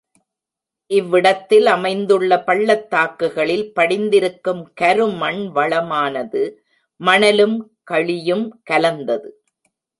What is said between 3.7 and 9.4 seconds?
படிந்திருக்கும் கருமண் வளமானது மணலும் களியும் கலந்தது.